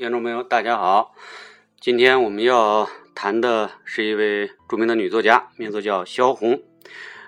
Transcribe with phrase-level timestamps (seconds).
[0.00, 1.14] 啊，听众朋友，大家好！
[1.78, 6.62] 今天我们要谈的是一位著名的女作家，名字叫萧红。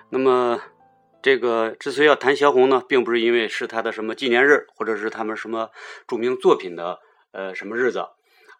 [0.09, 0.59] 那么，
[1.21, 5.69] 这个之所以要谈萧红呢，并不是因为是她的什么纪念日，或者是他们什么
[6.07, 6.97] 著名作品的
[7.31, 8.07] 呃什么日子，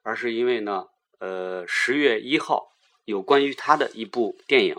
[0.04, 0.86] 而是因为呢，
[1.18, 2.68] 呃，十月一号
[3.06, 4.76] 有关于她的一部电影，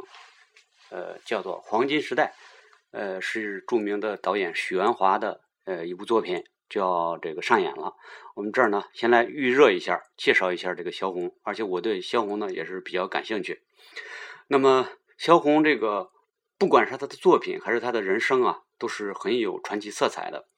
[0.91, 2.35] 呃，叫做《黄金时代》，
[2.97, 6.45] 呃，是著名的导演许鞍华的呃一部作品。
[6.75, 7.95] 就要这个上演了，
[8.35, 13.63] 我们这儿呢，先来预热一下，介绍一下这个萧红，而且我对萧红呢也是比较感兴趣。
[14.49, 16.11] 那么萧红这个，
[16.59, 20.49] 不管是他的作品还是他的人生啊，都是很有传奇色彩的。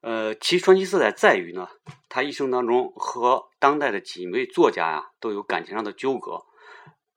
[0.00, 1.68] 呃，其传奇色彩在于呢，
[2.08, 6.46] 他一生当中和当代的几位作家呀都有感情上的纠葛。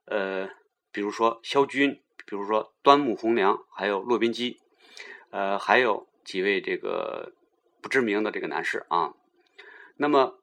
[0.08, 0.50] 呃，
[0.92, 4.60] 比如说萧军，比如说端木蕻良，还有骆宾基，
[5.30, 7.32] 呃，还有几位这个。
[7.86, 9.14] 不知名的这个男士啊，
[9.98, 10.40] 那么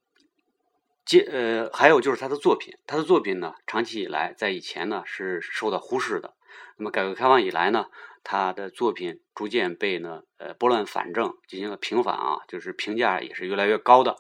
[1.04, 6.34] 接呃还有就是他的作品，他的作品呢，长期以来在以前呢是受到忽视的。
[6.76, 7.86] 那么改革开放以来呢，
[8.22, 14.14] 他的作品逐渐被呢呃拨乱反正进行了平反啊，就是评价也是越来越高的。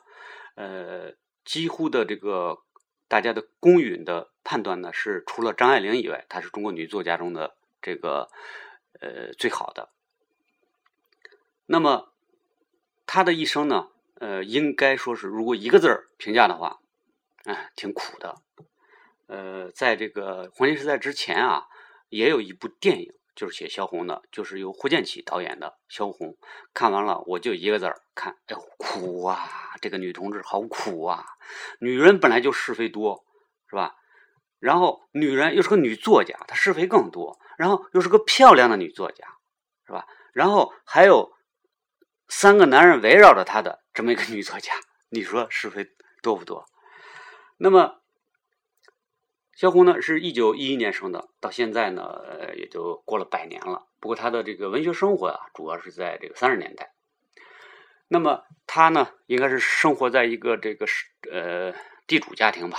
[0.56, 1.12] 呃，
[1.44, 2.58] 几乎的这个
[3.06, 8.28] 大家的公允的判断呢是，除了张爱玲以外，她是中国女作家中的这个
[8.98, 9.90] 呃最好的。
[11.66, 12.08] 那么。
[13.06, 16.78] 他的一生呢，呃，应该说是如果一个字儿评价的话，
[17.44, 18.36] 哎，挺苦的。
[19.26, 21.66] 呃，在这个黄金时代之前啊，
[22.08, 26.28] 也有一部电影就是写萧红的，就是由胡建起导演的《萧红》。
[26.72, 29.48] 看完了我就一个字儿看，哎呦，苦啊！
[29.80, 31.24] 这个女同志好苦啊！
[31.80, 33.24] 女人本来就是非多，
[33.68, 33.96] 是吧？
[34.58, 37.38] 然后女人又是个女作家，她是非更多。
[37.58, 39.26] 然后又是个漂亮的女作家，
[39.86, 40.06] 是吧？
[40.32, 41.32] 然后还有。
[42.34, 44.72] 三个男人围绕着她的这么一个女作家，
[45.10, 45.90] 你说是非
[46.22, 46.64] 多不多？
[47.58, 48.00] 那么，
[49.54, 53.86] 萧红呢，是一九一一年生的，到现在呢，呃，也就过了百年了。
[54.00, 56.94] 不过她的这个文学生活啊，主要是在这个三十年代。
[58.08, 61.74] 那么她呢，应该是生活在一个这个是呃
[62.06, 62.78] 地主家庭吧。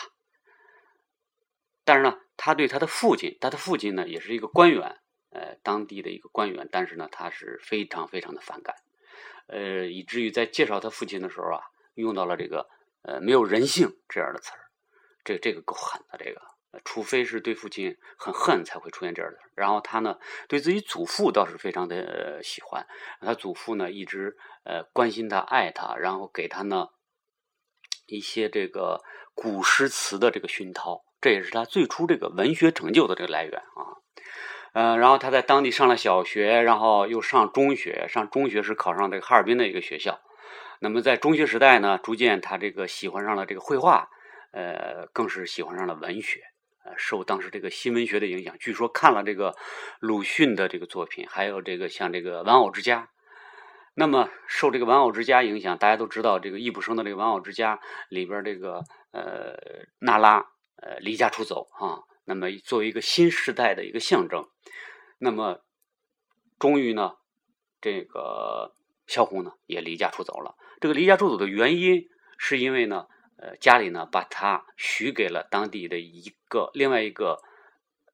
[1.86, 4.98] 但是呢，他对他的父亲，他的父亲呢，也是一个官员，
[5.30, 6.68] 呃，当地的一个官员。
[6.72, 8.76] 但是呢，他是非常非常的反感。
[9.48, 11.62] 呃，以至于在介绍他父亲的时候啊，
[11.96, 12.70] 用到了这个
[13.02, 14.60] 呃没有人性这样的词儿，
[15.24, 16.42] 这这个够狠的，这个，
[16.84, 19.40] 除非是对父亲很恨才会出现这样的。
[19.56, 20.18] 然后他呢，
[20.48, 22.88] 对自己祖父倒是非常的喜欢，
[23.22, 26.88] 他祖父呢一直呃关心他、爱他，然后给他呢
[28.08, 29.04] 一些这个
[29.36, 34.02] 古诗词的这个熏陶，这也是他最初这个文学成就的这个来源啊。
[34.74, 40.20] 嗯，然后他在当地上了小学，然后又上中学，上中学是考上这个哈尔滨的一个学校。
[40.80, 44.10] 那么在中学时代呢，逐渐他这个喜欢上了这个绘画，
[44.52, 46.42] 呃，更是喜欢上了文学，
[46.84, 48.58] 呃，受当时这个新文学的影响。
[48.60, 49.56] 据说看了这个
[50.00, 53.02] 鲁迅的这个作品，还有这个像这个《玩偶之家》。
[53.94, 57.76] 那么受这个《玩偶之家》影响，大家都知道这个易卜生的这个《玩偶之家》
[58.10, 58.82] 里边这个
[59.12, 59.56] 呃
[60.00, 60.40] 娜拉
[60.82, 62.02] 呃离家出走啊。
[62.26, 64.48] 那么作为一个新时代的一个象征，
[65.18, 65.62] 那么
[66.58, 67.18] 终于呢，
[67.82, 68.74] 这个
[69.08, 70.56] 萧红呢也离家出走了。
[70.80, 72.08] 这个离家出走的原因，
[72.38, 73.08] 是因为呢，
[73.38, 77.42] 呃，家里呢把她许给了当地的一个另外一个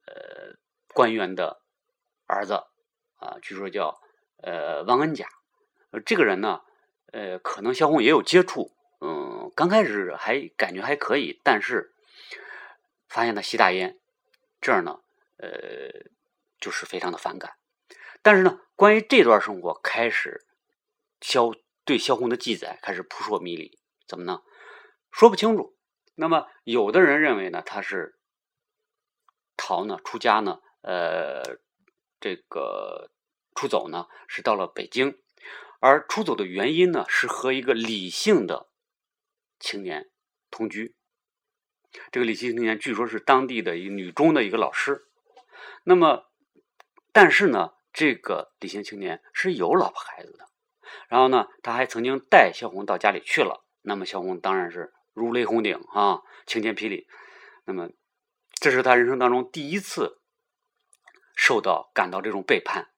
[0.07, 0.57] 呃
[0.93, 1.61] 官员的
[2.25, 2.63] 儿子
[3.17, 4.01] 啊，据说叫
[4.41, 5.27] 呃王恩甲。
[6.03, 6.61] 这个人呢，
[7.11, 8.71] 呃，可能萧红也有接触，
[9.01, 11.93] 嗯，刚开始还感觉还可以，但是。
[13.09, 13.99] 发现他吸大烟，
[14.61, 15.01] 这儿呢，
[15.37, 15.49] 呃，
[16.59, 17.55] 就是非常的反感。
[18.21, 20.45] 但是呢，关于这段生活，开始
[21.19, 21.51] 萧
[21.83, 24.43] 对萧红的记载开始扑朔迷离，怎么呢？
[25.11, 25.75] 说不清楚。
[26.15, 28.19] 那么，有的人认为呢，他是
[29.57, 31.41] 逃呢，出家呢，呃，
[32.19, 33.09] 这个
[33.55, 35.17] 出走呢，是到了北京，
[35.79, 38.69] 而出走的原因呢，是和一个理性的
[39.59, 40.11] 青年
[40.51, 40.95] 同居。
[42.11, 45.07] 这个李性青年据说是当地的一女中的一个老师，
[45.83, 46.25] 那么，
[47.11, 50.47] 但是呢，这个李姓青年是有老婆孩子的，
[51.07, 57.07] 然后呢，他还曾经带萧红到家里去了，那么萧红当然是如雷轰顶啊，晴天霹雳，
[57.65, 57.89] 那么，
[58.53, 60.21] 这是他人生当中第一次
[61.35, 62.89] 受到感到这种背叛，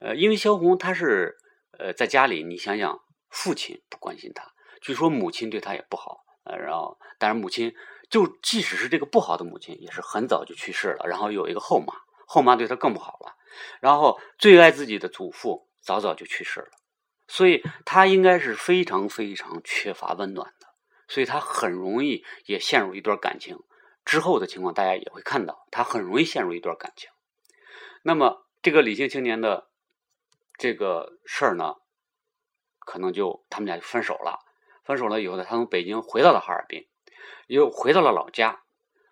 [0.00, 1.38] 呃，因为萧红她是
[1.78, 6.24] 呃在家里，你想想，父亲不关心她，据说母亲对她也不好。
[6.44, 7.74] 呃，然后，但是母亲
[8.10, 11.06] 就即使是这个不好的母亲，也是很早就去世了。
[11.06, 11.94] 然后有一个后妈，
[12.26, 13.34] 后妈对她更不好了。
[13.80, 16.70] 然后最爱自己的祖父早早就去世了。
[17.28, 20.66] 所以他应该是非常非常缺乏温暖的，
[21.08, 23.58] 所以他很容易也陷入一段感情。
[24.04, 27.08] 之后的情况大家也会看到，他很容易陷入一段感情。
[28.02, 29.70] 那么这个理性青年的
[30.58, 31.76] 这个事儿呢，
[32.80, 34.40] 可能就他们俩就分手了。
[34.84, 36.86] 分手了以后呢，他从北京回到了哈尔滨，
[37.46, 38.62] 又回到了老家。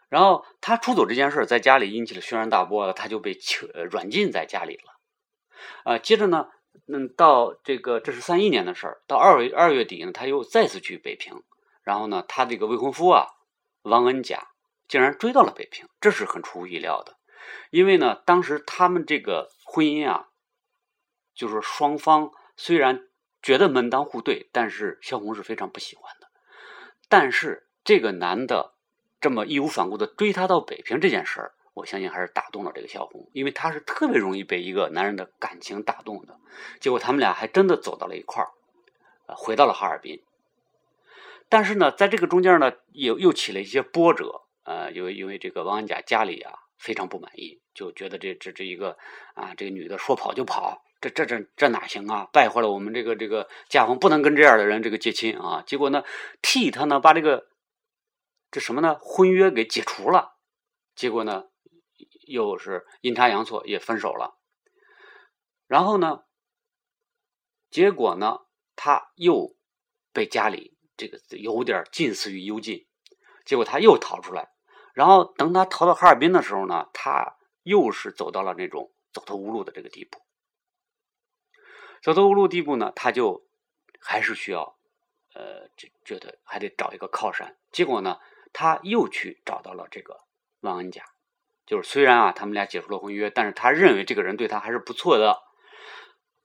[0.08, 3.38] 然后他出走这件事在家里引起了轩然大波，他就被
[3.90, 4.82] 软禁在家里了。
[5.84, 6.48] 啊，接着呢，
[6.88, 11.44] 嗯，到这个这是三一年的事儿，到二月二月底呢，他又再次去北平，
[11.84, 13.28] 然后呢，他这个未婚夫啊，
[13.82, 14.48] 王恩甲
[14.88, 17.16] 竟然追到了北平，这是很出乎意料的，
[17.70, 20.30] 因为呢，当时他们这个婚姻啊，
[21.34, 23.06] 就是双方虽然
[23.42, 26.28] 觉得门当户对，但是萧红是非常不喜欢的，
[27.08, 28.74] 但是这个男的。
[29.22, 36.38] 这么义无反顾的追她到北平这件事儿，我相信还是打动了这个萧红，因为她是特别容易被一个男人的感情打动的。
[36.80, 38.48] 结果他们俩还真的走到了一块儿，
[39.36, 40.22] 回到了哈尔滨。
[41.50, 44.40] 但是呢，在这个中间呢，又又起了一些波折。
[44.64, 48.98] 呃，因为因为这个王安甲家里啊非常不满意，就觉得这这这一个
[49.34, 52.28] 啊这个女的说跑就跑，这这这这哪行啊？
[52.32, 55.62] 败坏了我们这个这个家风，不能跟这样的人这个结亲啊。
[55.66, 56.04] 结果呢，
[56.42, 57.48] 替他呢把这个。
[58.52, 58.98] 这什么呢？
[59.00, 60.32] 婚约给解除了，
[60.96, 61.44] 结果呢，
[62.26, 64.36] 又是阴差阳错也分手了。
[65.68, 66.22] 然后呢，
[67.70, 68.40] 结果呢，
[68.74, 69.54] 他又
[70.12, 72.88] 被家里这个有点近似于幽禁，
[73.44, 74.48] 结果他又逃出来。
[74.94, 80.20] 然后等他逃到哈尔滨的时候呢，他又是走到了那种走投无路的这个地步。
[82.02, 83.46] 走投无路地步呢，他就
[84.00, 84.78] 还是需要，
[85.34, 87.56] 呃，觉觉得还得找一个靠山。
[87.70, 88.18] 结果呢？
[88.52, 90.24] 他又去找到了这个
[90.58, 91.04] 王恩甲，
[91.66, 95.38] 就是虽然啊他们俩解除了婚约，但是他认为这个人对他还是不错的。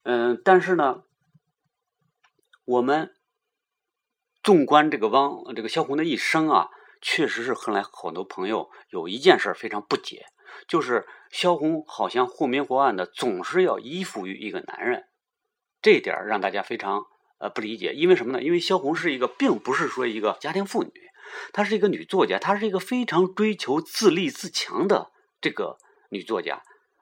[0.04, 1.04] 嗯，但是呢，
[2.64, 3.16] 我们
[4.44, 6.70] 纵观这个汪这个萧红的一生啊，
[7.02, 10.28] 确实是后来很多朋友有一件事非常不解，
[10.68, 15.06] 就是萧红好像或明或暗的总是要依附于一个男人，
[15.82, 17.06] 这点让大家非常
[17.40, 17.94] 呃不理解。
[17.94, 18.42] 因为什么呢？
[18.42, 20.92] 因为萧红是一个并不是说一个家庭妇女。
[21.52, 25.12] 她是一个女作家，她是一个非常追求自立自强的
[25.42, 25.78] 这个
[26.10, 26.62] 女作家，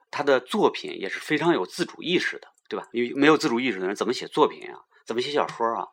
[0.10, 2.88] 她的作品也是非常有自主意识的，对吧？
[2.94, 4.80] 因为没有自主意识的人怎么写作品啊？
[5.06, 5.88] 怎么写小说啊？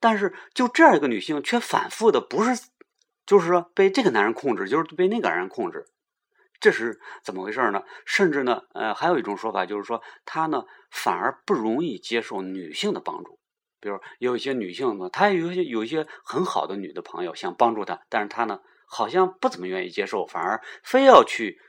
[0.00, 2.68] 但是就这样一个女性，却反复的不是，
[3.26, 5.84] 就是说被这个男人控制，就是被那个男人控制，
[6.60, 7.82] 这是怎么回事呢？
[8.04, 13.38] 甚至呢，呃，还有一种说法就是说，他呢反而不容易接受女性的帮助。
[13.78, 21.60] 比如有一些女性呢，她有一些有一些很好的女的朋友想帮助她，但是她呢好像不怎么愿意接受，反而非要去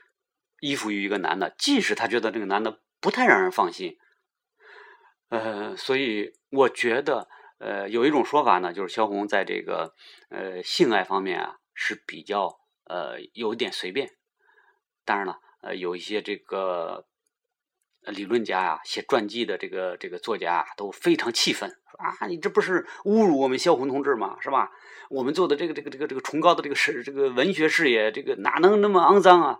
[0.60, 3.98] 依附于一个男的，即使她觉得这个男的不太让人放心。
[5.28, 9.94] 呃，所以我觉得，呃，有一种说法呢，就是萧红在这个
[10.30, 14.17] 呃性爱方面啊是比较呃有点随便。
[15.08, 17.06] 当然了，呃，有一些这个。
[18.06, 24.38] 理论家啊，写传记的这个这个作家啊都非常气愤，说啊，你这不是侮辱我们萧红同志吗？
[24.40, 24.70] 是吧？
[25.10, 29.58] 我们做的这个这个这个这个崇高的这个事，这个文学事业，这个哪能那么肮脏啊？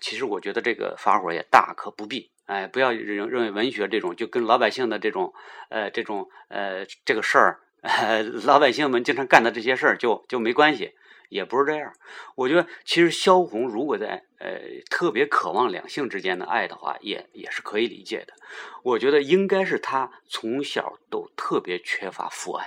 [0.00, 5.32] 其实我觉得这个发火也大可不必，哎，不要认认为文学这种就跟老百姓的这种
[5.70, 7.60] 呃这种呃这个事儿，
[8.44, 10.92] 老百姓们经常干的这些事儿就就没关系。
[11.32, 11.90] 也不是这样，
[12.34, 14.60] 我觉得其实萧红如果在呃
[14.90, 18.34] 特别渴望两性之间的爱的话，也也是可以理解的。
[18.82, 22.66] 我觉得应该是她从小都特别缺乏父爱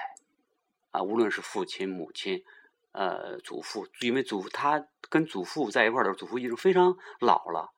[0.89, 2.43] 啊，无论是父亲、母亲、
[2.91, 7.69] 呃祖父，因为祖父他跟祖父在一块儿的时候，祖父已经非常老了，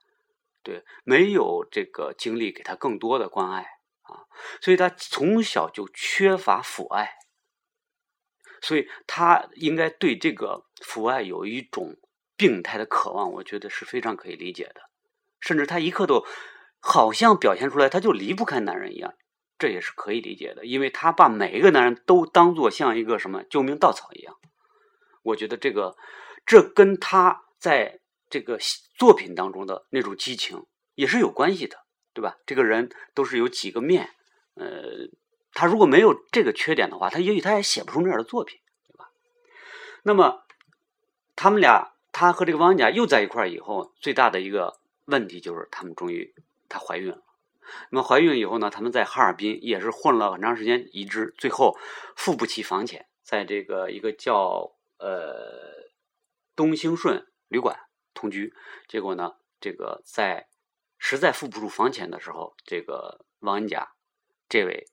[0.64, 3.64] 对，没有这个精力给他更多的关爱
[4.04, 4.24] 啊，
[4.62, 7.18] 所以他从小就缺乏父爱。
[8.62, 11.96] 所以他应该对这个父爱有一种
[12.36, 14.82] 病态的渴望，我觉得是非常可以理解的。
[15.40, 16.26] 甚至他一刻都
[16.80, 19.14] 好像表现出来，他就离不开男人一样，
[19.58, 20.66] 这也是可以理解的。
[20.66, 24.36] 因为他把每一个男人都当做像一个什么救命稻草一样。
[25.24, 25.96] 我觉得这个
[26.46, 28.00] 这跟他在
[28.30, 28.58] 这个
[28.98, 31.78] 作品当中的那种激情也是有关系的，
[32.14, 32.38] 对吧？
[32.46, 34.10] 这个人都是有几个面，
[34.56, 35.10] 呃。
[35.54, 39.10] 他如果没有这个缺点的话，他也许他也写不出那样的作品，对吧？
[40.04, 40.44] 那么
[41.36, 46.34] 他们俩，他和这个汪家又在一块儿以后，最大的一个问题就是他们终于
[46.70, 47.24] 她怀孕了。
[47.90, 51.78] 那么怀孕以后呢，他们在哈尔滨也是混了很长时间，一直最后
[52.16, 55.90] 付不起房钱，在这个一个叫呃
[56.56, 57.78] 东兴顺旅馆
[58.14, 58.54] 同居。
[58.88, 60.48] 结果呢，这个在
[60.98, 63.92] 实在付不出房钱的时候，这个汪恩甲
[64.48, 64.88] 这位。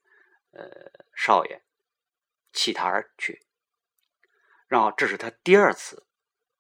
[0.55, 1.63] 呃少爷
[2.53, 3.43] 弃他而去，
[4.69, 6.07] 然后这是他第二次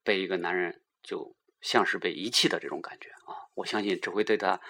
[0.02, 3.48] 被一个男人就像是被遗弃的这种感觉啊！
[3.54, 4.60] 我相信这会对他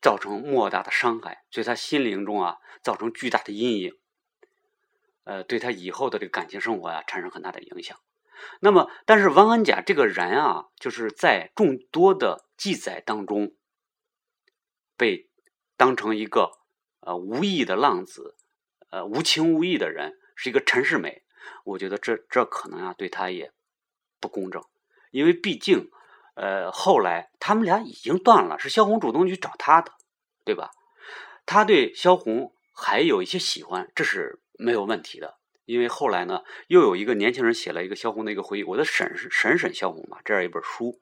[0.00, 3.98] 造成莫大的伤害，对他心灵中啊造成巨大的阴影，
[5.24, 8.00] 呃，对他以后的这个感情生活啊产生很大的影响。
[8.60, 13.54] 那么，但是王安甲这个人啊，就是在众多的记载当中
[14.96, 15.28] 被
[15.76, 16.58] 当成一个
[17.00, 18.36] 呃无义的浪子，
[18.90, 21.22] 呃无情无义的人，是一个陈世美。
[21.64, 23.52] 我觉得这这可能啊对他也
[24.20, 24.62] 不公正，
[25.10, 25.90] 因为毕竟
[26.34, 29.92] 呃后来他们俩已经断了，是萧红主动去找他的，
[30.44, 30.70] 对吧？
[31.46, 35.38] 他对萧红还有一些喜欢，这是没有问题的。
[35.64, 41.00] 因为后来呢，又有一个年轻人写了一个萧红的一个回忆，我的婶婶婶萧红嘛，这样一本书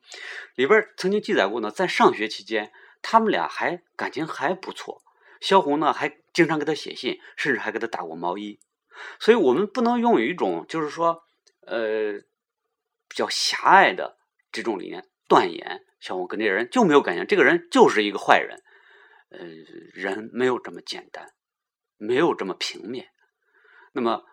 [0.56, 5.02] 里边曾经记载过呢，在上学期间，他们俩还感情还不错，
[5.40, 8.58] 萧红呢还经常给他写信，甚至还给他打过毛衣，
[9.20, 11.22] 所以我们不能用一种就是说
[11.66, 12.14] 呃
[13.08, 14.18] 比较狭隘的
[14.52, 18.62] 这种理念断言萧红跟这个人就没有感情，这个人就是一个坏人，
[19.30, 19.38] 呃，
[19.92, 21.32] 人没有这么简单，
[21.96, 23.08] 没有这么平面，
[23.92, 24.24] 那么。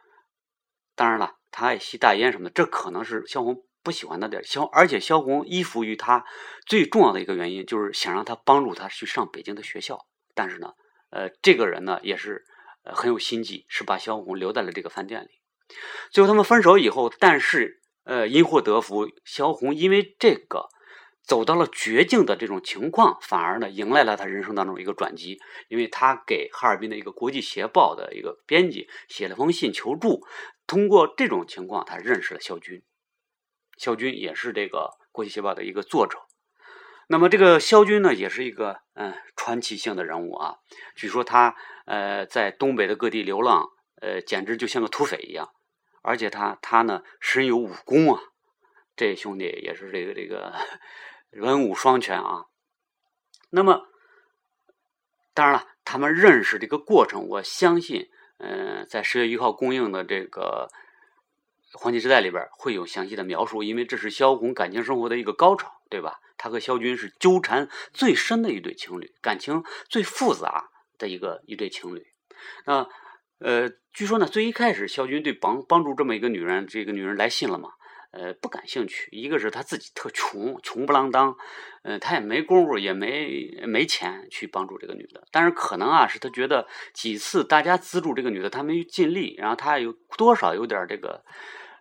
[0.97, 4.43] 当然了，他爱吸大烟什么的，这可能是萧红不喜欢他的点。
[4.45, 6.23] 萧而且萧红依附于他
[6.65, 10.07] 最重要的一个原因，就是想让他帮助他去上北京的学校。
[10.33, 10.71] 但是呢，
[11.15, 12.43] 呃，这个人呢也是
[12.83, 15.29] 呃很有心计，是把萧红留在了这个饭店里。
[16.11, 20.69] 最后他们分手以后，但是呃因祸得福，萧红因为这个。
[21.27, 30.21] 走到了绝境的这种情况，反而呢迎来了他人生当中一个转机，因为他给哈尔滨的一个国际协报的一个编辑写了封信求助，
[30.67, 32.83] 通过这种情况，他认识了肖军，
[33.75, 36.19] 肖军也是这个国际协报的一个作者。
[37.07, 40.57] 那么这个肖军呢，也是一个嗯传奇性的人物啊，
[40.95, 43.69] 据说他呃在东北的各地流浪，
[44.01, 45.49] 呃简直就像个土匪一样，
[46.01, 48.21] 而且他他呢身有武功啊，
[48.95, 50.53] 这兄弟也是这个这个。
[51.31, 52.45] 文武双全啊，
[53.49, 53.89] 那么
[55.33, 60.69] 当然了，他们认识这个过程，我相信，嗯，在十月一号公映的这个
[61.77, 66.21] 《黄金时代》里边会有详细的描述，因为这是萧红感情生活的一个高潮，对吧？
[66.37, 72.05] 他和萧军是纠缠最深的一对情侣，感情最复杂的一个一对情侣。
[72.65, 72.87] 那
[73.39, 77.69] 呃，据说呢，最一开始萧军对帮帮助这么一个女人，这个女人来信了嘛？
[78.11, 79.09] 呃，不感兴趣。
[79.11, 81.35] 一个是他自己特穷，穷不啷当，
[81.83, 85.27] 嗯，他也没工夫，也没没钱去帮助这个女的。
[85.31, 91.25] 但是可能啊，是他觉得几次大家资助这个女的，他没尽力，然后他有多少有点这个，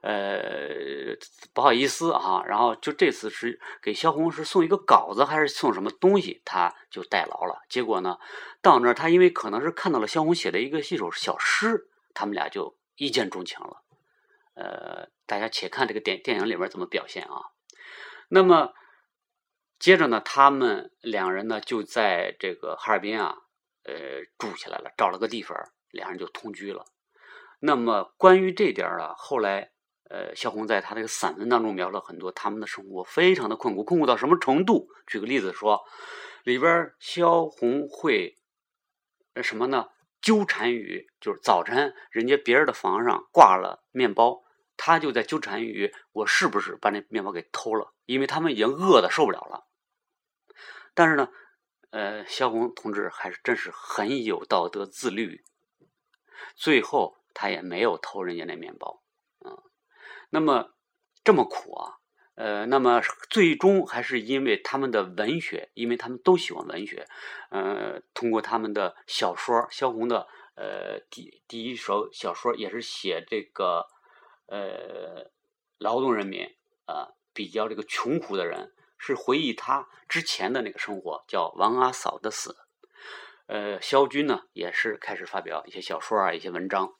[0.04, 1.16] 呃，
[1.54, 2.44] 不好意思啊。
[2.44, 7.62] 然后就这次是给萧红是送一个稿子，还是送什么东西，他就代劳了。
[7.70, 8.18] 结果呢，
[8.60, 13.82] 到那儿他因为可能是看到了萧红写的一个一首小诗，他们俩就一见钟情了。
[14.54, 17.50] 呃，大家且看这个电电影里面怎么表现啊？
[18.28, 18.74] 那么
[19.78, 23.36] 接着呢，他们两人呢就在这个哈尔滨啊，
[23.84, 23.94] 呃，
[24.36, 25.56] 住起来了，找了个地方，
[25.90, 26.84] 两人就同居了。
[27.60, 29.70] 那么关于这点啊，后来
[30.10, 34.88] 呃，萧红在他这个散文当中描了很多他们的生活，非常的困苦，困苦到什么程度？
[35.06, 35.82] 举个例子说，
[36.44, 38.36] 里边萧红会
[39.42, 39.88] 什么呢？
[40.20, 44.42] 纠缠于就是早晨人家别人的房上挂了面包。
[44.76, 49.66] 他就在纠缠于我是不是把那面包给偷了，因为他们已经饿的受不了了。
[50.94, 51.28] 但是呢，
[51.90, 55.44] 呃，萧红同志还是真是很有道德自律，
[56.56, 59.02] 最后他也没有偷人家那面包，
[59.44, 59.62] 嗯。
[60.34, 60.74] 那么
[61.22, 62.02] 这么苦啊，
[62.34, 63.00] 呃，那么
[63.30, 67.06] 最终还是因为他们的文学，因为他们都喜欢文学，
[67.50, 70.26] 呃，通过他们的小说，萧红的
[70.56, 73.86] 呃第第一首小说也是写这个。
[74.46, 75.30] 呃，
[75.78, 82.54] 劳动人民啊，比较这个穷苦的人，是回忆他之前的那个生活，叫王阿嫂的死。
[83.46, 86.92] 呃，萧军呢，也是开始发表一些小说啊，一些文章。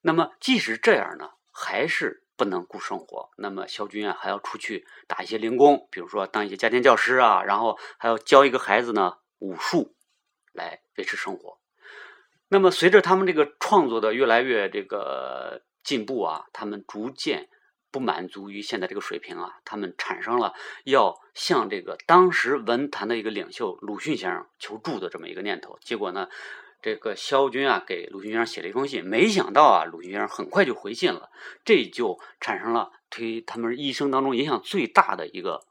[0.00, 3.28] 那么，即使这样呢，还是不能顾生活。
[3.36, 9.94] 那么，萧军啊，还要出去打一些零工，比如说当一些家庭教师啊，然后还要教一个孩子呢武术，
[10.54, 11.58] 来维持生活。
[12.48, 15.62] 那么，随着他们这个创作的越来越这个。
[15.82, 17.48] 进步啊，他们逐渐
[17.90, 20.52] 不满足于现在这个水平啊，他们产生了
[20.84, 25.78] 要向这个当时文坛的一个领袖鲁迅先生求助的这么一个念头。
[25.80, 26.28] 结果呢，
[26.82, 31.30] 这个萧军啊给鲁迅先生写了一封信，没想到啊，鲁迅先生很快就回信了，
[31.64, 35.66] 这就产生了推他们一生当中影响最大的一个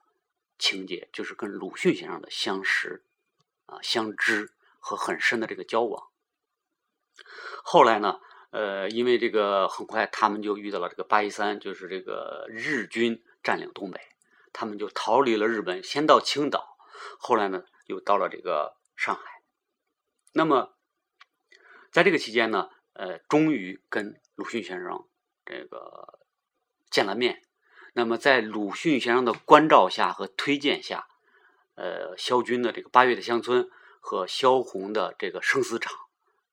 [0.58, 3.04] 情节，就是跟鲁迅先生的相识
[3.66, 6.10] 啊、相知和很深的这个交往。
[7.63, 8.20] 后来呢，
[8.51, 14.00] 呃，因为这个很快他们就遇到了这个八一三，就是这个日军占领东北，
[14.54, 16.78] 他们就逃离了日本，先到青岛，
[17.18, 19.42] 后来呢又到了这个上海。
[20.34, 20.75] 那么
[21.91, 25.08] 在这个期间呢，呃，终于跟鲁迅先生
[25.46, 26.19] 这个
[26.89, 27.41] 见了面。
[27.93, 31.08] 那么在鲁迅先生的关照下和推荐下，
[31.75, 33.63] 呃，萧军的这个《八月的乡村》
[34.00, 35.93] 和萧红的这个《生死场》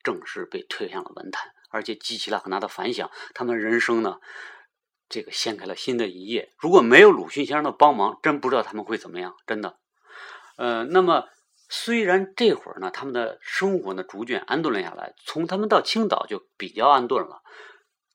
[0.02, 3.10] 正式被推向了文坛，而且激起了很大的反响。
[3.34, 4.18] 他们人生呢，
[5.08, 6.52] 这个掀开了新的一页。
[6.58, 9.36] 如果没有鲁迅先生的帮忙，真不知道他们会怎么样。
[9.46, 9.78] 真的，
[10.56, 11.28] 呃，那么
[11.68, 17.42] 虽然这会儿呢，他们的生活呢逐渐安顿了下来，从他们到青岛就比较安顿了，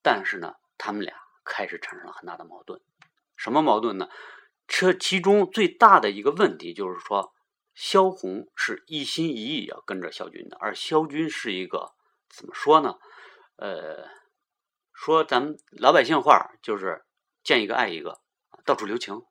[0.02, 2.82] 但是呢，他们俩开始产生了很大的矛盾。
[3.36, 4.08] 什么矛盾呢？
[4.68, 7.34] 这其中最大的一个问题就是说，
[7.76, 11.92] 萧红是一心一意要跟着萧军的，而萧军是一个
[12.30, 12.96] 怎么说呢？
[13.58, 14.08] 呃，
[14.94, 17.04] 说咱们老百姓话就是
[17.44, 18.22] 见一个爱一个，
[18.64, 19.22] 到处留情。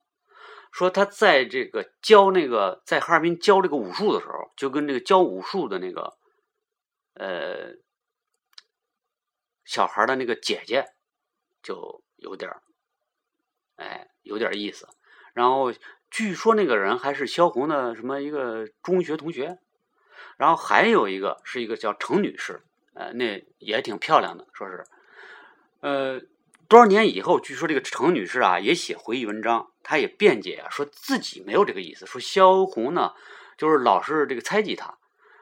[0.71, 6.17] 说他在这个教那个在哈尔滨教这个武术的时候，就跟这个教武术的那个
[7.15, 7.75] 呃
[9.65, 10.87] 小孩的那个姐姐
[11.63, 12.51] 就有点
[13.77, 14.89] 哎，有点意思。
[15.33, 15.73] 然后
[16.11, 19.59] 据说那个人还是萧红的什么一个中学同学。
[20.37, 22.63] 然后还有一个是一个叫程女士，
[22.95, 24.87] 呃，那也挺漂亮的，说是，
[25.81, 26.23] 呃，
[26.71, 33.13] 多少年以后，据说这个程女士啊也写回忆文章，她也辩解啊，说自己没有这个意思，说萧红呢
[33.59, 34.97] 就是老是这个猜忌她，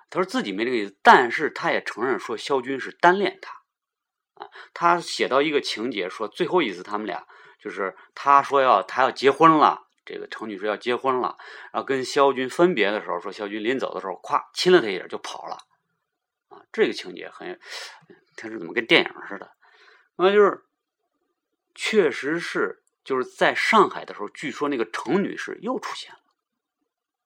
[0.09, 3.53] 她说自己没这个意思，但是她也承认说萧军是单恋她，
[4.43, 7.27] 啊，她写到一个情节，说最后一次他们俩。
[7.61, 11.37] 就是她说要她要结婚了，这个程女士要结婚了，
[11.73, 15.57] 然后跟萧军分别的时候，说萧军临走的时候，咵亲了她一点就跑了，
[16.49, 17.59] 啊，这个情节很，
[18.37, 19.51] 他是怎么跟电影似的？
[20.17, 20.63] 那就是，
[21.75, 26.21] 确实是就是在上海的时候，据说那个程女士又出现了，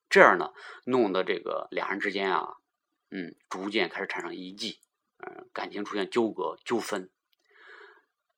[0.09, 0.53] 这样呢，
[0.85, 2.55] 弄得这个俩人之间啊，
[3.11, 4.81] 嗯，逐渐开始产生疑忌，
[5.19, 7.11] 嗯，感情出现纠葛纠纷。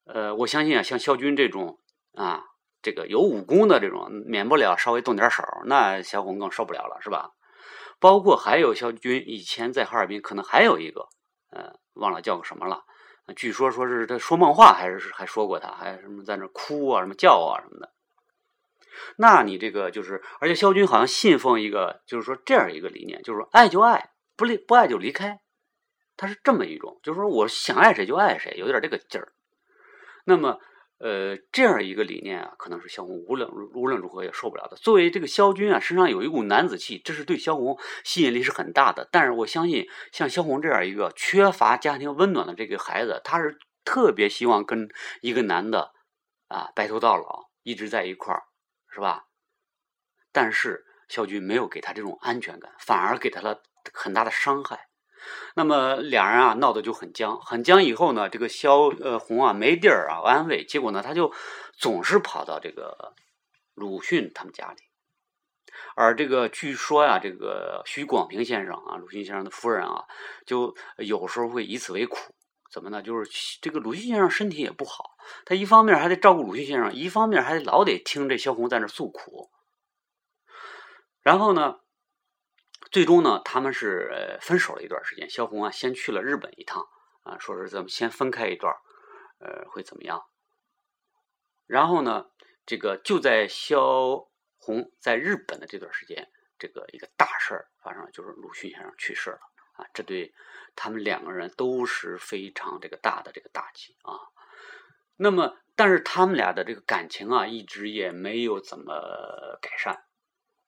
[0.04, 1.80] 呃，我相信啊，像肖军这种。
[2.16, 2.44] 啊，
[2.80, 7.32] 这个有武功的这种，免不了稍微动点手，那小红更受不了了，是吧？
[7.98, 11.08] 包括还有肖军以前在哈尔滨，可能还有一个，
[11.50, 12.84] 呃，忘了叫个什么了。
[13.34, 17.92] 据说说是他说梦话，还是还说过他，还什么在那哭啊，什么叫啊什么的。
[19.16, 25.40] 那你这个就是，而且肖军好像信奉一个，就是说这样一个理念，就是说爱就爱，不离不爱就离开，
[26.16, 29.32] 他是这么一种，就是说我想爱谁就爱谁，有点这个劲儿。
[30.24, 30.58] 那么。
[30.98, 34.76] 呃，这样一个理念啊，可能是萧红无论无论如何也受不了的。
[34.76, 39.08] 作为这个萧军啊，身上有一股男子气，这是对萧红吸引力是很大的。
[39.10, 44.88] 但是我相信，像萧红这样一个缺乏家庭温暖的这个孩子，他是特别希望跟
[45.20, 45.92] 一个男的
[46.48, 48.44] 啊白头到老，一直在一块儿，
[48.88, 49.26] 是吧？
[50.32, 54.88] 但是萧军没有给他这种安全感，反而给他了很大的伤害。
[55.54, 57.82] 那么俩人啊闹得就很僵，很僵。
[57.84, 61.32] 以后呢，这个萧呃红啊没地儿啊安慰，结果呢他就
[61.76, 63.14] 总是跑到这个
[63.74, 64.82] 鲁迅他们家里。
[65.96, 70.04] 而这个据说呀，这个徐广平先生啊，鲁迅先生的夫人啊，
[70.46, 72.16] 就有时候会以此为苦。
[72.72, 73.00] 怎么呢？
[73.00, 75.10] 就是这个鲁迅先生身体也不好，
[75.44, 79.50] 他一方面还得照顾鲁迅先生，一方面还得老得听这萧红在那诉苦。
[81.22, 81.76] 然后呢？
[82.90, 85.28] 最终呢，他们是分手了一段时间。
[85.28, 86.86] 萧红啊，先去了日本一趟
[87.22, 88.74] 啊，说是咱们先分开一段，
[89.38, 90.22] 呃，会怎么样？
[91.66, 92.26] 然后呢，
[92.66, 99.40] 这个就在萧红在日本的这段时间，这个一个大事儿发生了，就是鲁迅先生去世了
[99.72, 99.86] 啊。
[99.94, 100.34] 这对
[100.76, 104.18] 他们两个人都是非常这个大的这个打击啊。
[105.16, 110.03] 那么，但是他们俩的这个感情啊，一直也没有怎么改善，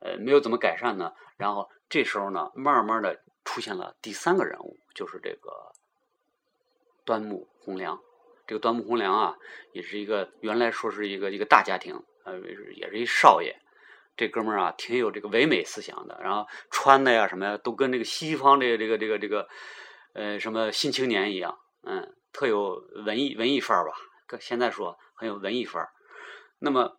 [0.07, 1.12] 呃，没有怎么改善呢？
[1.37, 1.69] 然后。
[1.88, 5.71] 这时候呢，慢慢的出现了第三个人物，就是这个
[7.05, 7.97] 端木蕻良。
[8.45, 9.37] 这个端木蕻良啊，
[9.71, 12.37] 也是一个原来说是一个一个大家庭，呃，
[12.75, 13.57] 也是一少爷。
[14.16, 19.49] 这哥们儿啊，挺有这个唯美思想的，然后穿的呀什么呀，都跟这个西方这个这个这个这个
[20.14, 23.92] 呃什么新青年一样，嗯，特有文艺文艺范儿吧。
[24.40, 25.90] 现在说很有文艺范儿。
[26.59, 26.99] 那么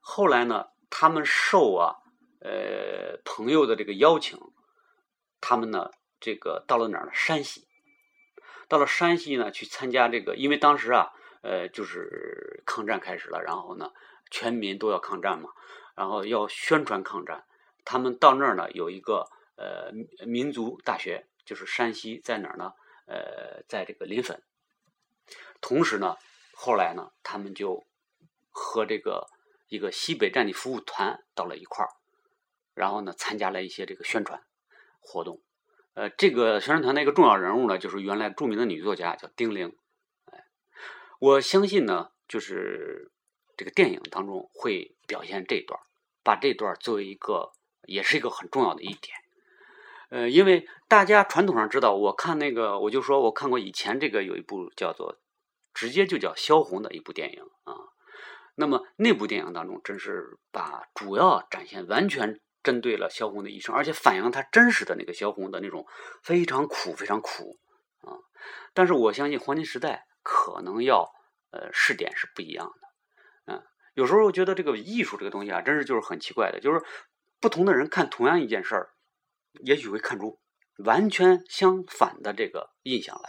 [0.00, 1.98] 后来呢，他们受啊。
[2.46, 4.38] 呃，朋友的这个邀请，
[5.40, 7.10] 他们呢，这个到了哪儿呢？
[7.14, 7.66] 山西，
[8.68, 13.94] 到了山西呢，去参加这个，因为当时啊，呃，就是抗战开始了，然后呢，
[14.30, 15.48] 全民都要抗战嘛，
[15.96, 17.46] 然后要宣传抗战。
[17.82, 19.26] 他们到那儿呢，有一个
[19.56, 19.90] 呃
[20.26, 22.74] 民族大学，就是山西在哪儿呢？
[23.06, 24.42] 呃，在这个临汾。
[25.62, 26.18] 同时呢，
[26.52, 27.86] 后来呢，他们就
[28.50, 29.26] 和这个
[29.68, 31.90] 一个西北战地服务团到了一块儿，
[32.74, 34.42] 然后呢，参加了一些这个宣传
[35.00, 35.40] 活动。
[35.94, 39.76] 呃，这个宣传团的一个重要人物呢，就是原来著名的女作家叫丁玲。
[40.32, 40.44] 哎，
[41.20, 43.12] 我相信呢，就是
[43.56, 45.80] 这个电影当中会表现这段，
[46.24, 47.52] 把这段作为一个，
[47.86, 49.16] 也是一个很重要的一点。
[50.10, 55.18] 呃，因为大家传统上知道，我看那个，我就说我看过以前这个有一部叫做，
[55.72, 57.93] 直接就叫萧红的一部电影啊。
[58.54, 62.40] 那么那部电影当中，真是把主要展现完全。
[62.64, 65.86] 针对了萧红的一生，而且反映他真实的那个萧红的那种
[66.22, 67.58] 非常苦、非常苦
[68.00, 68.16] 啊！
[68.72, 71.12] 但是我相信黄金时代可能要
[71.50, 73.62] 呃试点是不一样的，嗯，
[73.92, 76.82] 有时候觉得这个艺术这个东西啊，真是就是很奇怪的，就是
[77.38, 78.88] 不同的人看同样一件事儿，
[79.62, 80.40] 也许会看出
[80.78, 83.28] 完全相反的这个印象来。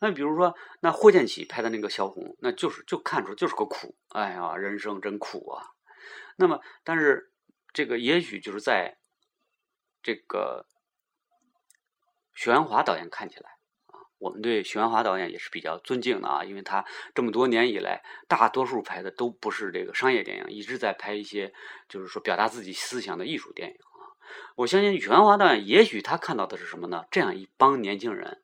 [0.00, 5.70] 那比如说，那霍建起拍的那个萧红，那就是就看出就是个苦，哎呀，人生真苦啊！
[6.36, 7.32] 那么，但是。
[7.74, 8.96] 这个也许就是在
[10.02, 10.66] 这个
[12.34, 13.50] 许鞍华导演看起来
[13.88, 16.84] 啊，我们对许鞍华导演也是比较尊敬的啊，因为他
[17.14, 21.52] 这么多年以来，大多数拍的都不是这个商业电影，一直在拍一些
[21.90, 24.16] 就是说表达自己思想的艺术电影啊。
[24.56, 27.04] 我相信许鞍华导演，也许他看到的是什么呢？
[27.10, 28.42] 这样一帮年轻人，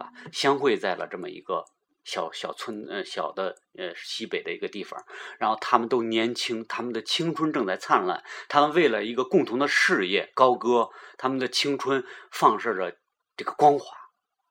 [0.00, 0.30] 是吧？
[0.32, 1.64] 相会在了这么一个。
[2.02, 5.04] 小小村呃小的呃西北的一个地方，
[5.38, 12.96] 然后他们都年轻，他们的青春正在灿烂，他们为了一个共同的事业高歌，他们的青春放射着
[13.36, 13.94] 这个光华，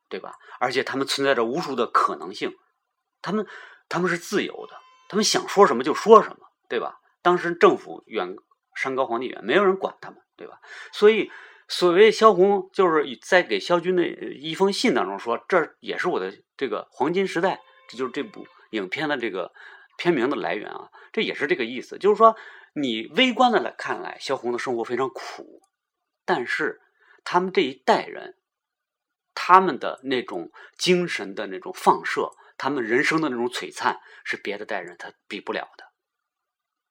[0.08, 0.36] 对吧？
[0.60, 2.56] 而且他们存在着无数的可能性，
[3.20, 3.44] 他们
[3.88, 4.76] 他们是自由的，
[5.08, 7.00] 他们想说什么就说什么，对吧？
[7.20, 8.36] 当时政府远
[8.76, 10.60] 山高皇帝远，没有人管他们，对吧？
[10.92, 11.30] 所以。
[11.72, 19.52] 所谓萧红，就是在给萧军的一封信当中说，这也是我的这个黄金时代，这就是这部影片的这个
[19.96, 21.96] 片名的来源啊，这也是这个意思。
[21.96, 22.36] 就是说，
[22.72, 25.62] 你微观的来看来，萧红的生活非常苦，
[26.24, 26.80] 但是
[27.22, 28.36] 他们这一代人，
[29.32, 35.84] 他们的那种精神的那种放射，他们人生的那种璀璨，是别的代人他比不了的，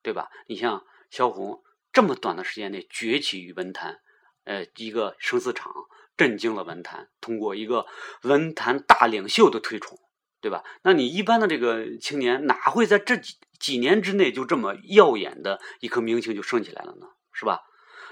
[0.01, 0.29] 对吧？
[0.47, 1.61] 你像萧红
[1.91, 3.99] 这么短的时间内崛起于文坛。
[4.45, 5.71] 呃，一个生死场
[6.17, 7.85] 震惊了文坛，通过一个
[8.23, 9.97] 文坛大领袖的推崇，
[10.41, 10.63] 对吧？
[10.83, 17.07] 那你一般的这个青年哪会在这几几年之内就这么耀眼的一颗明星就升起来了呢？
[17.31, 17.61] 是吧？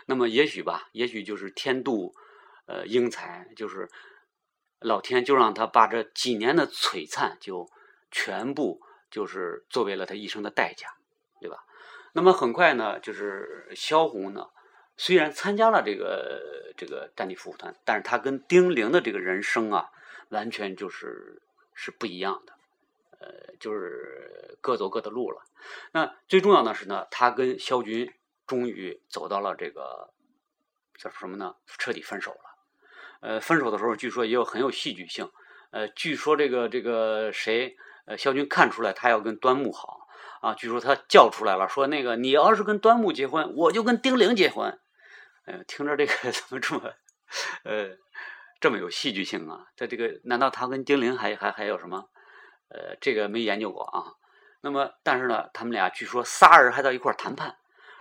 [0.05, 2.13] 那么也许吧，也许就是天妒
[2.65, 3.89] 呃英才，就是
[4.79, 7.69] 老天就让他把这几年的璀璨就
[8.11, 10.87] 全部就是作为了他一生的代价，
[11.41, 11.57] 对吧？
[12.13, 14.47] 那么很快呢，就是萧红呢。
[14.97, 19.91] 虽然参加了这个这个战地服务团，但是他跟丁玲的这个人生啊，
[20.29, 21.41] 完全就是
[21.73, 22.53] 是不一样的，
[23.19, 25.43] 呃，就是各走各的路了。
[25.91, 28.12] 那最重要的是呢，他跟萧军
[28.47, 30.10] 终于走到了这个
[30.97, 31.55] 叫什么呢？
[31.77, 32.39] 彻底分手了。
[33.19, 35.29] 呃，分手的时候据说也有很有戏剧性。
[35.69, 40.07] 呃，据说这个这个谁，呃，萧军看出来他要跟端木好
[40.41, 44.79] 啊，据说他叫出来了，说那个你要是跟端木结婚，我就跟丁玲结婚。
[45.47, 46.93] 呃，听着这个 怎么这么，
[47.63, 47.97] 呃，
[48.60, 49.65] 这么有戏剧性啊？
[49.77, 52.10] 他这个难道他跟丁玲还还还有什么？
[52.67, 54.13] 呃，这个没研究过啊。
[54.60, 57.55] 那么，但是呢，他们俩据说仨人还在一块谈判。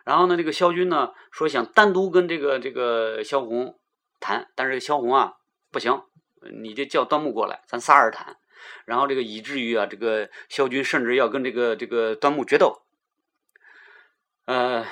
[0.05, 3.79] 然后呢，这个萧军呢说想单独跟这个这个萧红
[4.19, 5.37] 谈，但是萧红啊
[5.71, 6.03] 不行，
[6.53, 8.37] 你就叫端木过来，咱仨人谈。
[8.87, 12.83] 然后这个以至于啊，这个萧军甚至要跟这个这个端木决斗。
[14.47, 14.85] 呃。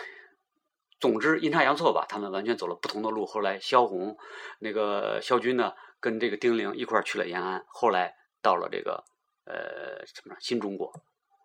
[1.04, 3.26] 总之阴差阳错吧，他们完全走了不同的路。
[3.26, 4.16] 后来萧红，
[4.58, 7.62] 那个萧军呢，跟这个丁玲一块去了延安。
[7.68, 9.04] 后来到了这个
[9.44, 10.90] 呃什么新中国，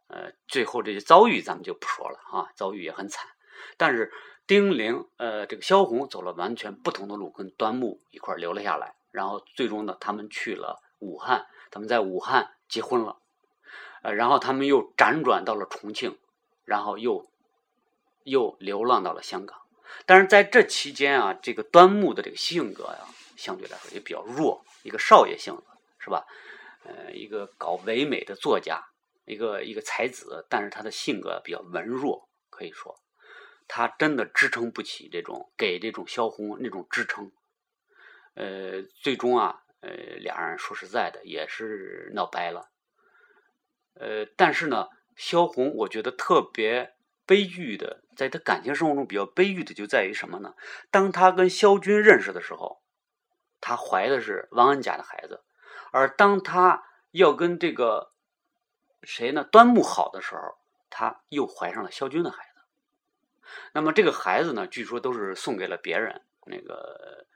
[0.07, 3.27] 呃，最后这些遭遇咱们就不说了啊，遭遇也很惨。
[3.75, 4.13] 但是
[4.47, 8.95] 丁玲呃这个萧红走了完全不同的路，跟端木一块留了下来。
[9.11, 13.17] 然后最终呢，他们去了武汉，他们在武汉结婚了。
[14.03, 16.17] 呃，然后他们又辗转到了重庆，
[16.63, 17.27] 然后又。
[18.29, 19.59] 又流浪到了香港，
[20.05, 25.63] 但是在这期间啊，这个端木的这个性格呀，相对来说也比较弱，一个少爷性子
[25.99, 26.25] 是吧？
[26.83, 28.81] 呃，一个搞唯美的作家，
[29.25, 32.95] 一个一个才子，但是他的性格比较文弱，可以说
[33.67, 37.31] 他真的支撑不起这种给这种萧红那种支撑。
[38.35, 39.89] 呃，最终啊，呃，
[40.19, 42.69] 俩人说实在的也是闹掰了。
[43.95, 44.87] 呃，但是呢，
[45.17, 46.93] 萧红我觉得特别。
[47.29, 50.55] 悲剧的，在他感情生活中比较悲剧的就在于什么呢？
[50.89, 52.81] 当他跟萧军认识的时候，
[53.61, 55.43] 他怀的是王恩甲的孩子，
[55.91, 58.13] 而当他要跟这个
[59.03, 59.43] 谁呢？
[59.43, 60.57] 端木好的时候，
[60.89, 62.61] 他又怀上了萧军的孩子。
[63.73, 67.27] 那么这个孩子呢，据说都是送给了别人，那个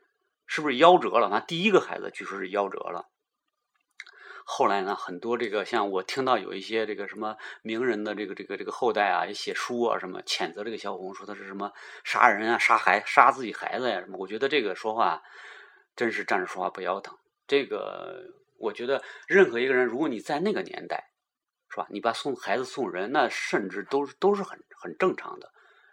[0.47, 1.29] 是不是夭折了？
[1.29, 3.11] 那第一个孩子据说是夭折了。
[4.45, 11.71] 后来呢，很多这个像我听到有一些这个什么名人的这个这个这个后代啊，也写书啊，什么谴责这个萧红，说他是什么
[12.03, 14.17] 杀人啊、杀孩、杀自己孩子呀什么。
[14.17, 15.23] 我觉得这个说话
[15.95, 17.17] 真是站着说话不腰疼。
[17.47, 18.21] 这个
[18.57, 21.11] 我觉得任何一个人，如果你在那个年代，
[21.69, 21.87] 是吧？
[21.89, 25.51] 你把送孩子送人，那甚至都是都是很很正常的。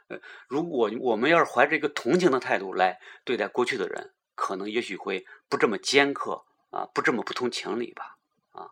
[0.08, 8.16] 呃，如果我们要是怀着一个同情的态度来对待过去的人，可能也许会不这么尖刻啊，不这么不通情理吧。
[8.52, 8.70] 啊，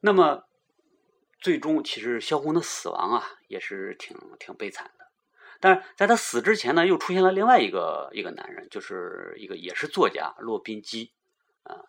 [0.00, 0.44] 那么
[1.40, 5.06] 最终其实萧红的死亡啊，也是挺挺悲惨的。
[5.60, 11.12] 但是在他死之前呢，又出现了另外一个一个男人，就是一个也是作家骆宾基
[11.62, 11.84] 啊。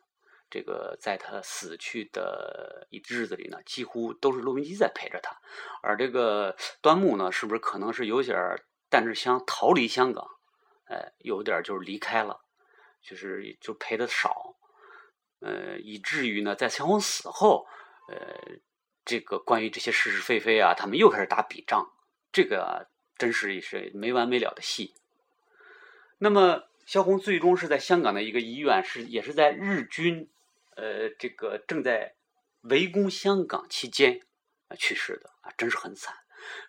[0.50, 5.36] 这个在他死去的一日子里呢，几乎都是骆宾基在陪着他。
[5.82, 10.28] 而这个端木呢，是不是可能是有点儿但是想逃离香港？
[10.86, 12.42] 哎，有点就是离开了，
[13.02, 14.56] 就是就陪的少。
[15.43, 17.67] 呃，以至于呢，在萧红死后，
[18.08, 18.17] 呃，
[19.03, 21.91] 这个关于这些是是非非啊，他们又开始打笔仗，
[22.32, 24.93] 这个真是也是没完没了的戏。
[26.17, 30.29] 那么，萧红最终是在香港的一个医院，是也是在日军
[30.75, 32.15] 呃这个正在
[32.62, 34.21] 围攻香港期间
[34.77, 36.15] 去世的啊，真是很惨。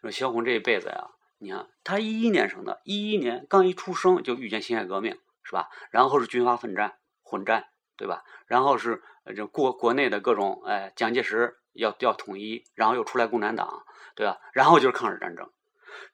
[0.02, 5.70] 说萧红这一辈子呀，你看他一一年生的，一一年刚一出生就遇见辛亥革命，是吧？
[5.90, 7.68] 然后是军阀混战，混战。
[7.96, 8.24] 对吧？
[8.46, 9.02] 然后是
[9.37, 14.40] 这国国内的各种哎，蒋介石要要统一，然后又出来共产党，对吧？
[14.52, 15.50] 然后就是抗日战争，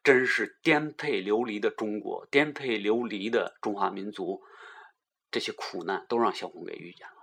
[0.03, 4.43] 真是颠沛流离的中国，颠沛流离的中华民族，
[5.31, 7.15] 这些苦难都让萧红给遇见了。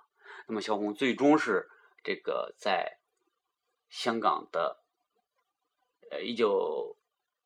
[0.47, 1.69] 那么萧红最终是
[2.03, 2.99] 这个在
[3.89, 4.83] 香港的
[6.09, 6.97] 呃一九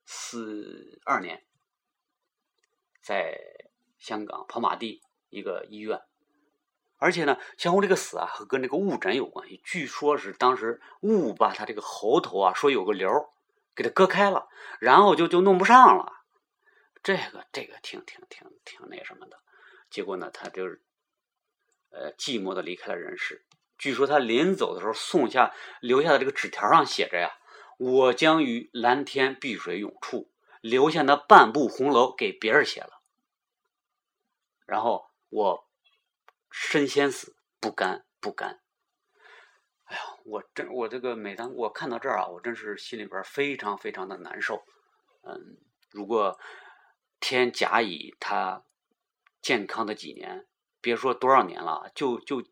[0.05, 1.43] 四二年，
[3.01, 3.39] 在
[3.97, 6.01] 香港跑马地一个医院。
[7.01, 9.59] 而且呢，萧红这个死啊，和跟这个误诊有关系。
[9.65, 13.09] 据说是当时误把他这个喉头啊，说有个瘤
[13.73, 14.47] 给他割开了，
[14.79, 16.21] 然后就就弄不上了。
[17.01, 19.39] 这个这个挺挺挺挺那什么的。
[19.89, 20.79] 结果呢，他就是
[21.89, 23.47] 呃寂寞的离开了人世。
[23.79, 27.31] 据说他临走的时候送下留下的这个纸条上写着呀
[27.79, 30.29] ：“我将于蓝天碧水永处
[30.61, 33.01] 留下那半部红楼给别人写了。”
[34.67, 35.67] 然后我。
[36.51, 38.61] 身先死，不甘不甘。
[39.85, 44.63] 哎呀，我真我这个每当我看到这儿啊，我真是心里边非常非常的难受。
[45.23, 45.57] 嗯，
[45.91, 46.39] 如果
[47.19, 48.63] 天甲乙他
[49.41, 50.45] 健康的几年，
[50.81, 52.43] 别说多少年了，就就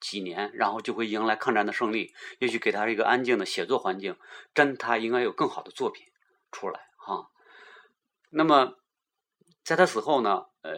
[0.00, 4.18] 几年，然后就会迎来抗战的胜利，也许给他一个安静的写作环境，
[4.52, 6.06] 真他应该有更好的作品
[6.50, 7.30] 出来哈。
[8.30, 8.78] 那么。
[9.64, 10.74] 在他死后呢，呃，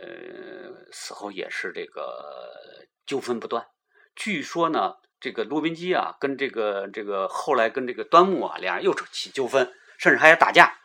[0.93, 3.67] 死后也是这个纠纷不断。
[4.15, 10.79] 据说呢，这个骆宾基啊，跟这个这个后来跟这个端木啊，俩人又起纠纷，甚至还要打架。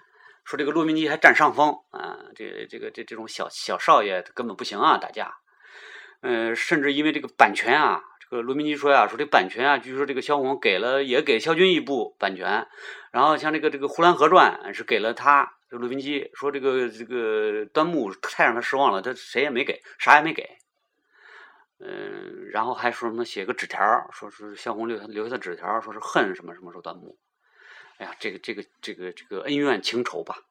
[0.44, 5.36] 说这个骆宾基还占上风啊，这这个这这种小小少爷根本不行啊，打架。
[6.22, 12.68] 呃，甚至因为这个版权啊，这个骆宾基说呀，说这版权啊，据说这个萧红给了也给萧军一部版权，
[13.12, 15.54] 然后像这个这个《呼兰河传》是给了他。
[15.72, 20.58] 这陆宾基说：“这个这个端木太让他失望了，他谁也没给，啥也没给。
[21.80, 23.80] 嗯，然后还说什么写个纸条，
[24.12, 27.18] 说是萧红留下留下的纸条，说是恨什么什么说端木。
[28.00, 30.44] 哎呀，这个这个这个这个恩怨情仇吧，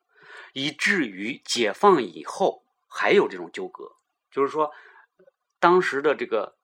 [0.55, 3.97] 以至于解放以后还有这种纠葛，
[4.31, 4.73] 就是说
[5.59, 6.57] 当时的这个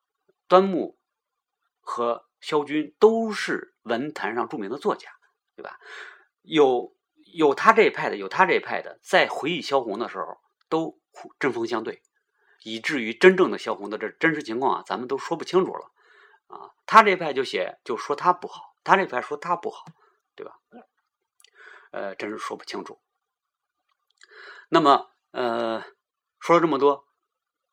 [0.49, 0.99] 端木
[1.81, 5.11] 和萧军都是文坛上著名的作家，
[5.55, 5.79] 对吧？
[6.41, 6.91] 有。”
[7.37, 10.39] 有他这一派的，有他这一派的，在回忆萧红的时候，
[10.71, 10.99] 都
[11.39, 12.03] 针锋相对，
[12.63, 15.93] 以至于真正的萧红的这真实情况啊，咱们都说不清楚了
[16.47, 16.73] 啊。
[16.87, 19.85] 他这一派就写，就说他不好，他这一派说他不好，
[20.35, 20.59] 对吧？
[21.91, 22.99] 呃，真是说不清楚。
[24.71, 25.85] 那么，呃，
[26.41, 27.07] 说了这么多，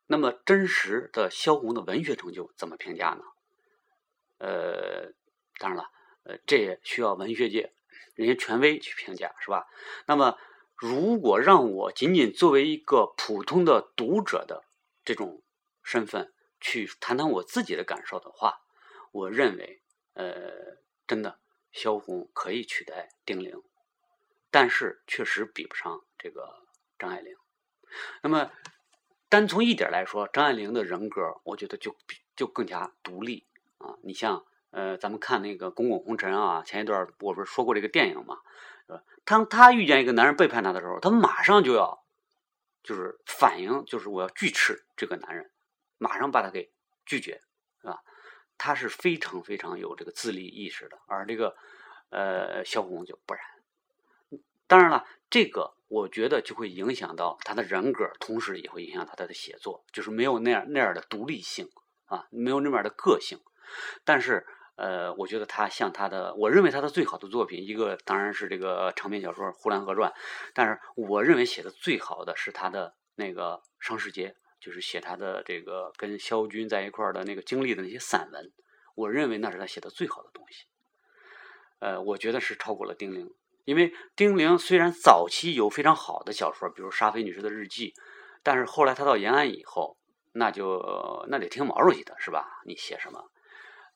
[0.07, 3.23] 那么真实的萧红的文学成就怎么评价呢？
[4.39, 5.13] 呃，
[5.57, 5.89] 当然了，
[6.23, 7.73] 呃，这也需要文学界。
[8.15, 9.67] 人家权威去评价是吧？
[10.07, 10.37] 那么，
[10.75, 14.63] 如果让我仅仅作为一个普通的读者的
[15.05, 15.43] 这种
[15.83, 18.61] 身份去谈谈我自己的感受的话，
[19.11, 19.81] 我认为，
[20.13, 21.39] 呃，真的
[21.71, 23.61] 萧红可以取代丁玲，
[24.51, 27.35] 但是确实比不上这个张爱玲。
[28.21, 28.51] 那么，
[29.29, 33.47] 单从一点来说，张爱玲的人格，我觉得就比就更加独立。
[33.77, 33.97] 啊。
[34.03, 38.39] 你像呃，咱们看那个《滚滚红尘》啊，前一段我不是说过这个电影嘛？
[39.23, 42.03] 当他遇见一个男人背叛他的时候，他马上就要
[42.83, 45.49] 就是反应，就是我要拒斥这个男人，
[45.97, 46.73] 马上把他给
[47.05, 47.39] 拒绝，
[47.81, 48.01] 是吧？
[48.57, 51.55] 他是非常非常有这个自立意识的，而这个
[52.09, 53.43] 呃萧红就不然。
[54.67, 61.69] 当然了，这个我觉得就会影响到他的人格，同时也会影响到他的写作，就是没有那样那样的独立性
[62.07, 63.39] 啊，没有那样的个性。
[64.03, 64.45] 但是。
[64.75, 70.09] 呃，我觉得他像他的，我认为他的最好的作品，一个当然是这个长篇小说《呼兰河传》，
[70.53, 78.51] 但是我认为写的最好的是他的那个《伤世节》，就是写他的这个跟萧军在一块儿的那个经历的那些散文，
[78.95, 80.65] 我认为那是他写的最好的东西。
[81.79, 83.29] 呃，我觉得是超过了丁玲，
[83.65, 87.91] 因为丁玲虽然早期有非常好的小说，比如《沙菲女士的日记》，
[88.41, 89.97] 但是后来他到延安以后，
[90.31, 92.61] 那就那得听毛主席的是吧？
[92.65, 93.29] 你写什么？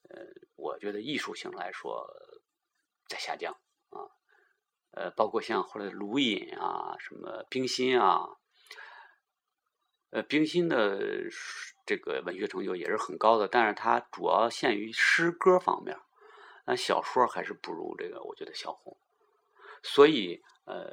[0.10, 0.22] 呃，
[0.58, 2.10] 我觉得艺术性来说
[3.08, 3.54] 在下降
[3.92, 4.10] 啊，
[4.92, 8.28] 呃，包括像后来的卢隐啊，什么冰心啊，
[10.10, 11.00] 呃，冰心的
[11.86, 15.96] 这个文学成就也是很高的，但是它主要限于诗歌方面，
[16.66, 18.98] 那小说还是不如这个，我觉得小红。
[19.84, 20.92] 所以，呃，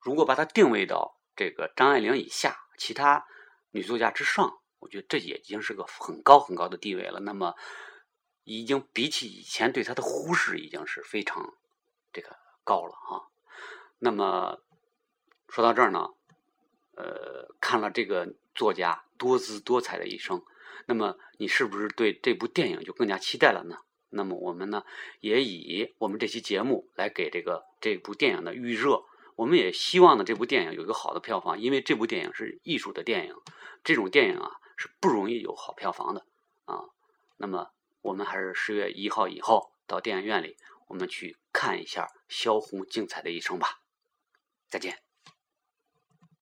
[0.00, 3.26] 如果把它定位到这个张爱玲以下，其他
[3.70, 7.20] 女作家之上，我觉得这也已经是个很高很高的地位了。
[7.20, 7.54] 那么。
[8.46, 11.54] 已经比起以前对他的忽视，已经是非常
[12.12, 13.26] 这个高了啊。
[13.98, 14.60] 那么
[15.48, 16.10] 说到这儿呢，
[16.94, 20.44] 呃，看了这个作家多姿多彩的一生，
[20.86, 23.78] 那么你是不是对这部电影就更加期待了呢？
[24.10, 24.84] 那么我们呢，
[25.18, 29.02] 也以我们这期节目来给这个这部电影的预热。
[29.34, 33.34] 我们也希望呢，这部电影有一个好的票房，因为这部电影是艺术的电影，
[33.82, 36.24] 这种电影啊是不容易有好票房的
[36.66, 36.84] 啊。
[37.38, 37.72] 那么。
[38.06, 43.80] 我们还是十月一号以后到电影院里，我们去看一下萧红精彩的一生吧。
[44.68, 45.05] 再见。